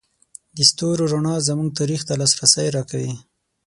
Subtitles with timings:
[0.55, 3.13] د ستورو رڼا زموږ تاریخ ته لاسرسی راکوي.